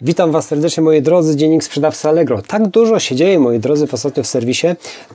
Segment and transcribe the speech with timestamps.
[0.00, 2.42] Witam Was serdecznie, moi drodzy, dziennik sprzedawcy Allegro.
[2.42, 4.66] Tak dużo się dzieje, moi drodzy, w ostatnio w serwisie,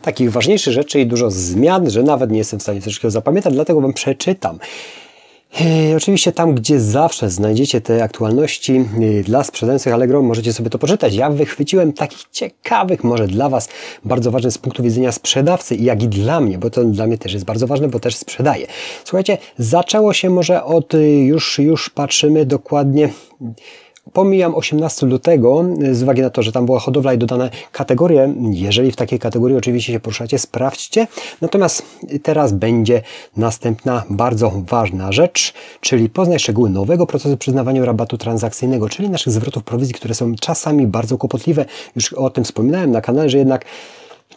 [0.01, 3.81] takich ważniejszych rzeczy i dużo zmian, że nawet nie jestem w stanie wszystkiego zapamiętać, dlatego
[3.81, 4.59] Wam przeczytam.
[5.59, 8.85] I oczywiście tam, gdzie zawsze znajdziecie te aktualności
[9.23, 11.15] dla sprzedających Allegro, możecie sobie to poczytać.
[11.15, 13.69] Ja wychwyciłem takich ciekawych, może dla Was,
[14.05, 17.33] bardzo ważnych z punktu widzenia sprzedawcy, jak i dla mnie, bo to dla mnie też
[17.33, 18.67] jest bardzo ważne, bo też sprzedaję.
[19.03, 20.93] Słuchajcie, zaczęło się może od,
[21.23, 23.09] już, już patrzymy dokładnie
[24.13, 28.33] Pomijam 18 lutego z uwagi na to, że tam była hodowla i dodane kategorie.
[28.51, 31.07] Jeżeli w takiej kategorii oczywiście się poruszacie, sprawdźcie.
[31.41, 31.83] Natomiast
[32.23, 33.01] teraz będzie
[33.37, 39.63] następna bardzo ważna rzecz, czyli poznaj szczegóły nowego procesu przyznawania rabatu transakcyjnego, czyli naszych zwrotów
[39.63, 41.65] prowizji, które są czasami bardzo kłopotliwe.
[41.95, 43.65] Już o tym wspominałem na kanale, że jednak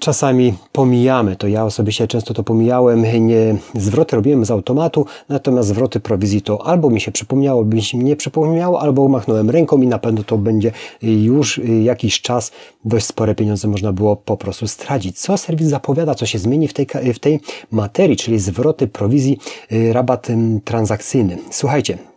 [0.03, 6.01] czasami pomijamy, to ja osobiście często to pomijałem, nie, zwroty robiłem z automatu, natomiast zwroty
[6.01, 9.87] prowizji to albo mi się przypomniało, albo mi się nie przypomniało, albo machnąłem ręką i
[9.87, 12.53] na pewno to będzie już jakiś czas,
[12.85, 15.21] dość spore pieniądze można było po prostu stracić.
[15.21, 19.39] Co serwis zapowiada, co się zmieni w tej, w tej materii, czyli zwroty prowizji,
[19.73, 20.29] y, rabat
[20.65, 21.39] transakcyjny.
[21.51, 22.12] Słuchajcie,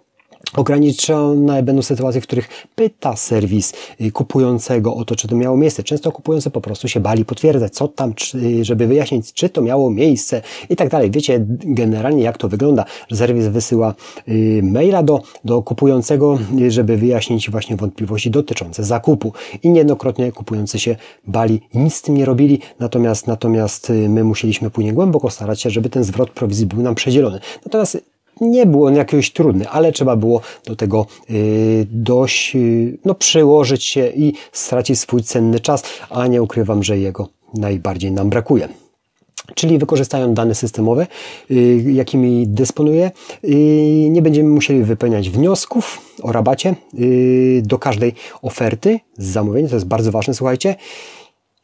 [0.55, 5.83] Ograniczone będą sytuacje, w których pyta serwis y, kupującego o to, czy to miało miejsce.
[5.83, 8.13] Często kupujący po prostu się bali potwierdzać, co tam,
[8.61, 11.11] żeby wyjaśnić, czy to miało miejsce i tak dalej.
[11.11, 13.93] Wiecie generalnie, jak to wygląda, że serwis wysyła
[14.27, 19.33] y, maila do, do kupującego, y, żeby wyjaśnić właśnie wątpliwości dotyczące zakupu.
[19.63, 20.95] I niejednokrotnie kupujący się
[21.27, 25.89] bali, nic z tym nie robili, natomiast, natomiast my musieliśmy później głęboko starać się, żeby
[25.89, 27.39] ten zwrot prowizji był nam przedzielony.
[27.65, 33.15] Natomiast nie był on jakiś trudny, ale trzeba było do tego y, dość y, no,
[33.15, 38.69] przyłożyć się i stracić swój cenny czas, a nie ukrywam, że jego najbardziej nam brakuje.
[39.55, 41.07] Czyli wykorzystając dane systemowe,
[41.51, 43.11] y, jakimi dysponuję,
[44.09, 46.75] nie będziemy musieli wypełniać wniosków o rabacie
[47.61, 50.75] do każdej oferty z zamówienia, to jest bardzo ważne, słuchajcie,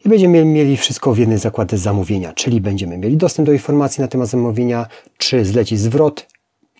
[0.05, 4.07] i będziemy mieli wszystko w jednej zakładce zamówienia, czyli będziemy mieli dostęp do informacji na
[4.07, 4.87] temat zamówienia,
[5.17, 6.27] czy zlecić zwrot,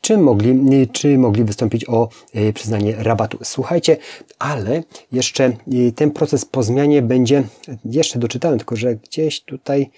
[0.02, 3.38] czy mogli, czy mogli wystąpić o e, przyznanie rabatu.
[3.44, 3.98] Słuchajcie,
[4.40, 7.44] ale jeszcze e, ten proces po zmianie będzie,
[7.86, 9.90] jeszcze doczytałem, tylko że gdzieś tutaj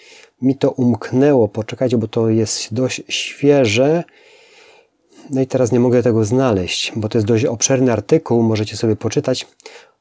[0.42, 1.48] mi to umknęło.
[1.48, 4.04] Poczekajcie, bo to jest dość świeże.
[5.30, 8.96] No i teraz nie mogę tego znaleźć, bo to jest dość obszerny artykuł, możecie sobie
[8.96, 9.48] poczytać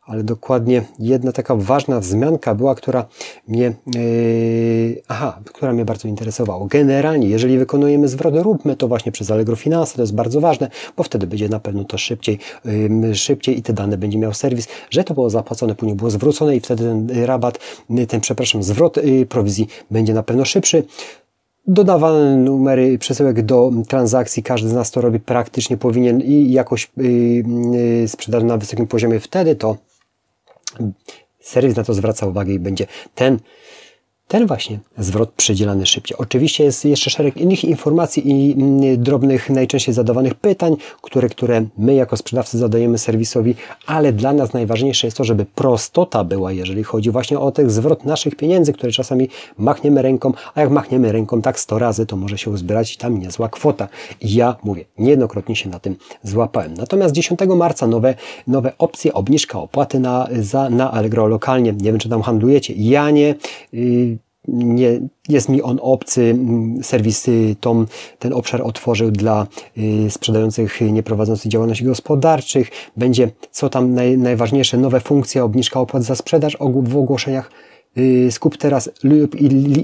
[0.03, 3.07] ale dokładnie jedna taka ważna wzmianka była, która
[3.49, 6.67] mnie, yy, aha, która mnie bardzo interesowała.
[6.67, 11.03] Generalnie, jeżeli wykonujemy zwrot, róbmy to właśnie przez Allegro Finance, to jest bardzo ważne, bo
[11.03, 15.05] wtedy będzie na pewno to szybciej, yy, szybciej i te dane będzie miał serwis, że
[15.05, 17.59] to było zapłacone, później było zwrócone i wtedy ten rabat,
[18.09, 20.85] ten, przepraszam, zwrot yy, prowizji będzie na pewno szybszy.
[21.67, 27.45] Dodawane numery przesyłek do transakcji, każdy z nas to robi praktycznie powinien i jakoś yy,
[28.29, 29.77] yy, na wysokim poziomie, wtedy to
[31.41, 33.39] serwis na to zwraca uwagę i będzie ten
[34.33, 36.17] ten właśnie zwrot przydzielany szybciej.
[36.19, 41.95] Oczywiście jest jeszcze szereg innych informacji i mm, drobnych, najczęściej zadawanych pytań, które, które my
[41.95, 43.55] jako sprzedawcy zadajemy serwisowi,
[43.87, 48.05] ale dla nas najważniejsze jest to, żeby prostota była, jeżeli chodzi właśnie o ten zwrot
[48.05, 49.29] naszych pieniędzy, które czasami
[49.59, 53.49] machniemy ręką, a jak machniemy ręką tak 100 razy, to może się uzbierać tam niezła
[53.49, 53.89] kwota.
[54.21, 56.75] I ja mówię, niejednokrotnie się na tym złapałem.
[56.75, 58.15] Natomiast 10 marca nowe,
[58.47, 61.73] nowe opcje, obniżka opłaty na, za, na Allegro lokalnie.
[61.73, 62.75] Nie wiem, czy tam handlujecie.
[62.77, 63.35] Ja nie.
[63.73, 66.39] Yy, nie jest mi on obcy.
[66.83, 67.27] Serwis
[67.61, 67.87] Tom
[68.19, 69.47] ten obszar otworzył dla
[69.79, 72.71] y, sprzedających nieprowadzących działalności gospodarczych.
[72.97, 77.51] Będzie, co tam naj, najważniejsze, nowe funkcje, obniżka opłat za sprzedaż w ogłoszeniach
[77.99, 78.91] Y, skup teraz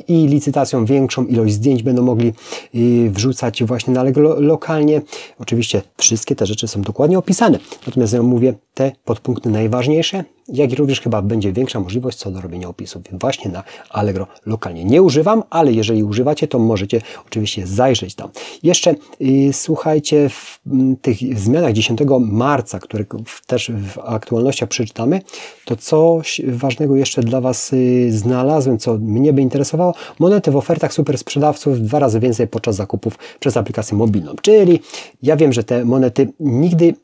[0.08, 2.32] i licytacją większą ilość zdjęć będą mogli
[2.74, 4.04] y, wrzucać właśnie na
[4.38, 5.02] lokalnie.
[5.38, 7.58] Oczywiście wszystkie te rzeczy są dokładnie opisane.
[7.86, 12.40] Natomiast ja mówię te podpunkty najważniejsze, jak i również chyba będzie większa możliwość co do
[12.40, 14.84] robienia opisów właśnie na Allegro lokalnie.
[14.84, 18.30] Nie używam, ale jeżeli używacie, to możecie oczywiście zajrzeć tam.
[18.62, 20.60] Jeszcze yy, słuchajcie, w
[21.02, 23.04] tych zmianach 10 marca, które
[23.46, 25.20] też w aktualnościach przeczytamy,
[25.64, 29.94] to coś ważnego jeszcze dla Was yy, znalazłem, co mnie by interesowało.
[30.18, 34.34] Monety w ofertach super sprzedawców dwa razy więcej podczas zakupów przez aplikację mobilną.
[34.42, 34.80] Czyli
[35.22, 36.94] ja wiem, że te monety nigdy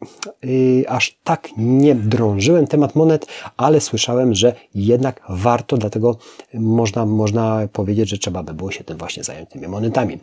[0.43, 3.27] yy, aż tak nie drążyłem temat monet,
[3.57, 6.17] ale słyszałem, że jednak warto, dlatego
[6.55, 10.19] można, można powiedzieć, że trzeba by było się tym właśnie zająć, tymi monetami.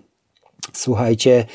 [0.73, 1.45] Słuchajcie,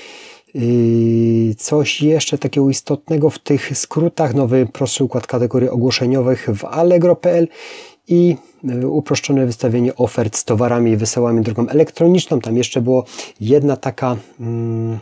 [0.55, 7.49] yy, Coś jeszcze takiego istotnego w tych skrótach, nowy prostszy układ kategorii ogłoszeniowych w Allegro.pl
[8.09, 12.41] i yy, uproszczone wystawienie ofert z towarami i wysyłami drogą elektroniczną.
[12.41, 13.05] Tam jeszcze było
[13.41, 14.99] jedna taka, hmm,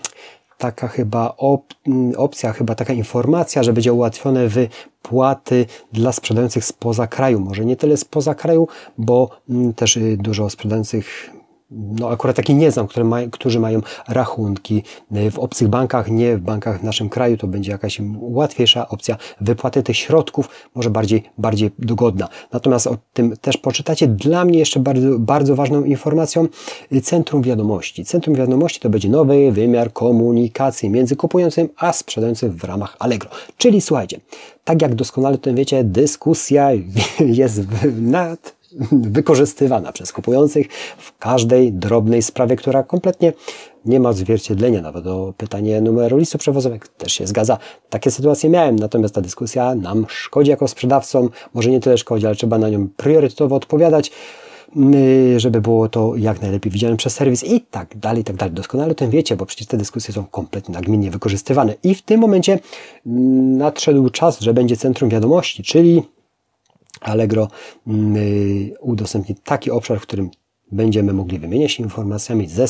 [0.65, 1.75] taka chyba op,
[2.17, 7.41] opcja, chyba taka informacja, że będzie ułatwione wypłaty dla sprzedających spoza kraju.
[7.41, 8.69] Może nie tyle spoza kraju,
[8.99, 9.31] bo
[9.77, 11.31] też y, dużo sprzedających
[11.75, 14.83] no akurat taki nie znam, które którzy mają rachunki
[15.31, 19.83] w obcych bankach, nie w bankach w naszym kraju, to będzie jakaś łatwiejsza opcja wypłaty
[19.83, 22.29] tych środków, może bardziej, bardziej dogodna.
[22.53, 24.07] Natomiast o tym też poczytacie.
[24.07, 26.49] Dla mnie jeszcze bardzo, bardzo ważną informacją
[27.03, 28.05] Centrum Wiadomości.
[28.05, 33.31] Centrum Wiadomości to będzie nowy wymiar komunikacji między kupującym a sprzedającym w ramach Allegro.
[33.59, 34.21] Czyli słuchajcie,
[34.65, 36.71] tak jak doskonale to wiecie, dyskusja
[37.41, 37.61] jest
[38.01, 38.54] nad
[38.93, 43.33] wykorzystywana przez kupujących w każdej drobnej sprawie, która kompletnie
[43.85, 44.83] nie ma odzwierciedlenia.
[44.83, 47.59] Nawet o pytanie numeru listu przewozowego też się zgadza.
[47.91, 51.31] Takie sytuacje miałem, natomiast ta dyskusja nam szkodzi jako sprzedawcom.
[51.55, 54.11] Może nie tyle szkodzi, ale trzeba na nią priorytetowo odpowiadać
[54.77, 54.95] mm,
[55.41, 58.55] żeby było to jak najlepiej widziane przez serwis i tak dalej, i tak dalej.
[58.55, 61.75] Doskonale o tym wiecie, bo przecież te dyskusje są kompletnie nagminnie wykorzystywane.
[61.83, 62.59] I w tym momencie
[63.07, 66.03] mm, nadszedł czas, że będzie centrum wiadomości, czyli
[67.05, 67.49] Allegro
[67.87, 70.31] mm, y, udostępni taki obszar, w którym
[70.73, 72.67] będziemy mogli wymieniać się informacjami ze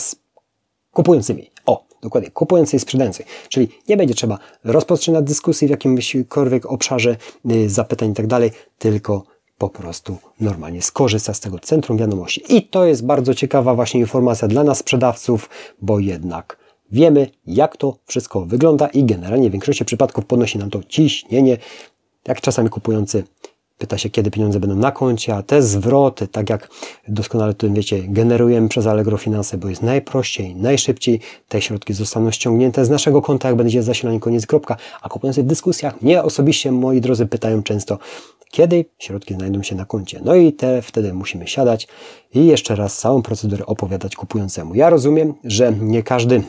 [0.92, 1.50] kupującymi.
[1.66, 3.24] O, dokładnie, kupujący i sprzedający.
[3.48, 7.16] Czyli nie będzie trzeba rozpoczynać dyskusji w jakimkolwiek obszarze
[7.50, 9.24] y, zapytań i tak dalej, tylko
[9.58, 12.42] po prostu normalnie skorzysta z tego centrum wiadomości.
[12.56, 15.50] I to jest bardzo ciekawa właśnie informacja dla nas sprzedawców,
[15.82, 16.58] bo jednak
[16.92, 21.58] wiemy, jak to wszystko wygląda i generalnie w większości przypadków podnosi nam to ciśnienie,
[22.28, 23.24] jak czasami kupujący
[23.78, 26.68] Pyta się, kiedy pieniądze będą na koncie, a te zwroty, tak jak
[27.08, 31.20] doskonale tu wiecie, generujemy przez Allegro Finanse, bo jest najprościej, najszybciej.
[31.48, 34.76] Te środki zostaną ściągnięte z naszego konta, jak będzie zasilanie koniec kropka.
[35.02, 37.98] A kupujący w dyskusjach, mnie osobiście, moi drodzy, pytają często,
[38.50, 40.20] kiedy środki znajdą się na koncie.
[40.24, 41.88] No i te wtedy musimy siadać
[42.34, 44.74] i jeszcze raz całą procedurę opowiadać kupującemu.
[44.74, 46.42] Ja rozumiem, że nie każdy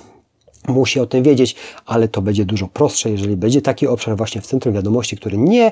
[0.68, 4.48] musi o tym wiedzieć, ale to będzie dużo prostsze, jeżeli będzie taki obszar właśnie w
[4.48, 5.72] centrum wiadomości, który nie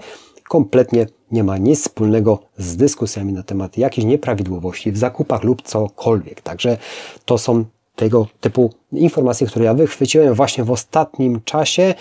[0.50, 6.42] kompletnie nie ma nic wspólnego z dyskusjami na temat jakichś nieprawidłowości w zakupach lub cokolwiek.
[6.42, 6.78] Także
[7.26, 11.94] to są tego typu informacje, które ja wychwyciłem właśnie w ostatnim czasie.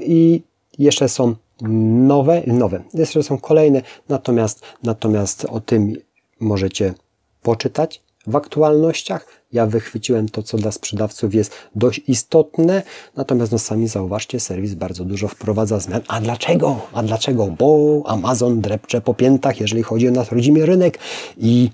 [0.00, 0.42] I
[0.78, 5.96] jeszcze są nowe, nowe, jeszcze są kolejne, natomiast, natomiast o tym
[6.40, 6.94] możecie
[7.42, 12.82] poczytać w aktualnościach, ja wychwyciłem to, co dla sprzedawców jest dość istotne,
[13.16, 16.00] natomiast no sami zauważcie, serwis bardzo dużo wprowadza zmian.
[16.08, 16.80] A dlaczego?
[16.92, 17.46] A dlaczego?
[17.46, 20.98] Bo Amazon drepcze po piętach, jeżeli chodzi o nasz rodzimy rynek
[21.36, 21.70] i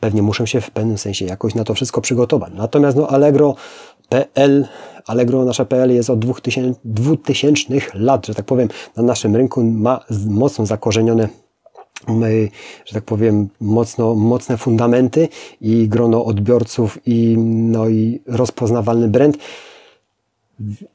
[0.00, 2.52] pewnie muszę się w pewnym sensie jakoś na to wszystko przygotować.
[2.54, 4.68] Natomiast no Allegro.pl
[5.06, 7.64] Allegro nasze PL jest od 2000, 2000
[7.94, 11.28] lat, że tak powiem, na naszym rynku ma mocno zakorzenione
[12.84, 15.28] że tak powiem, mocno, mocne fundamenty
[15.60, 19.38] i grono odbiorców i, no i rozpoznawalny brand.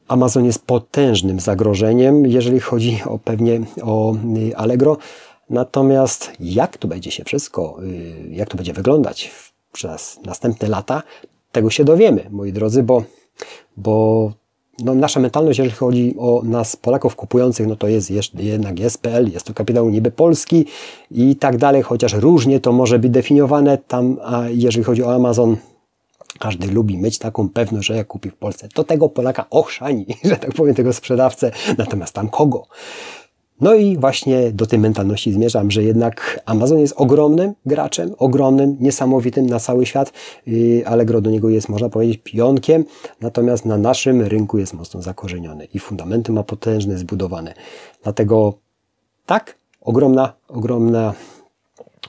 [0.08, 4.98] Amazon jest potężnym zagrożeniem, jeżeli chodzi o pewnie o y, Allegro.
[5.50, 9.32] Natomiast jak to będzie się wszystko, y, jak to będzie wyglądać
[9.72, 11.04] przez następne lata,
[11.52, 13.04] tego się dowiemy, moi drodzy, bo,
[13.78, 14.32] bo
[14.84, 19.31] no, nasza mentalność, jeżeli chodzi o nas, Polaków kupujących, no to jest jednak jest PL,
[19.31, 20.66] jest to kapitał niby polski
[21.12, 25.58] i tak dalej, chociaż różnie to może być definiowane tam, a jeżeli chodzi o Amazon,
[26.40, 30.38] każdy lubi mieć taką pewność, że jak kupi w Polsce, to tego Polaka ochrzani, że
[30.38, 32.66] tak powiem, tego sprzedawcę, natomiast tam kogo?
[33.62, 39.46] No i właśnie do tej mentalności zmierzam, że jednak Amazon jest ogromnym graczem, ogromnym, niesamowitym
[39.46, 40.13] na cały świat.
[40.48, 42.86] Y, Allegro do niego jest, można powiedzieć, pionkiem,
[43.22, 47.54] natomiast na naszym rynku jest mocno zakorzeniony i fundamenty ma potężne, zbudowane.
[48.04, 48.54] Dlatego
[49.25, 51.13] tak, ogromna, ogromna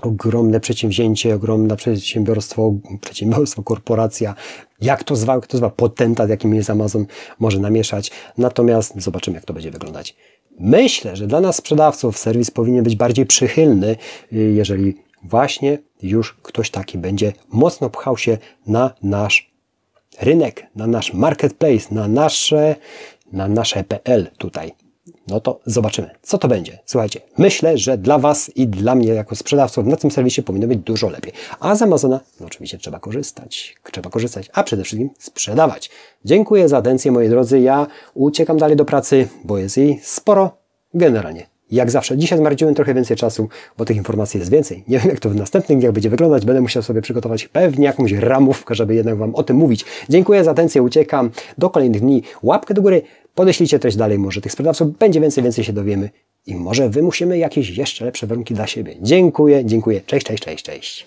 [0.02, 4.34] ogromne przedsięwzięcie, ogromne przedsiębiorstwo, przedsiębiorstwo, korporacja,
[4.80, 7.06] jak to zwał, kto zwał, potentat, jakim jest Amazon,
[7.38, 8.10] może namieszać.
[8.38, 10.16] Natomiast zobaczymy, jak to będzie wyglądać.
[10.60, 13.96] Myślę, że dla nas sprzedawców serwis powinien być bardziej przychylny,
[14.32, 19.50] y, jeżeli właśnie już ktoś taki będzie mocno pchał się na nasz
[20.20, 22.76] rynek, na nasz marketplace, na nasze,
[23.32, 24.72] na nasze PL tutaj.
[25.30, 26.78] No to zobaczymy, co to będzie.
[26.84, 30.78] Słuchajcie, myślę, że dla Was i dla mnie jako sprzedawców na tym serwisie powinno być
[30.78, 31.32] dużo lepiej.
[31.60, 33.76] A z Amazona, no oczywiście trzeba korzystać.
[33.92, 35.90] Trzeba korzystać, a przede wszystkim sprzedawać.
[36.24, 37.60] Dziękuję za atencję, moi drodzy.
[37.60, 40.50] Ja uciekam dalej do pracy, bo jest jej sporo.
[40.94, 42.18] Generalnie jak zawsze.
[42.18, 44.84] Dzisiaj zmarnodziłem trochę więcej czasu, bo tych informacji jest więcej.
[44.88, 46.44] Nie wiem, jak to w następnych dniach będzie wyglądać.
[46.44, 49.84] Będę musiał sobie przygotować pewnie jakąś ramówkę, żeby jednak Wam o tym mówić.
[50.08, 51.30] Dziękuję za atencję, uciekam.
[51.58, 52.22] Do kolejnych dni.
[52.42, 53.02] Łapkę do góry,
[53.40, 54.18] podeślijcie treść dalej.
[54.18, 56.10] Może tych sprzedawców będzie więcej, więcej się dowiemy.
[56.46, 58.96] I może wymusimy jakieś jeszcze lepsze warunki dla siebie.
[59.02, 60.00] Dziękuję, dziękuję.
[60.06, 61.06] Cześć, cześć, cześć, cześć.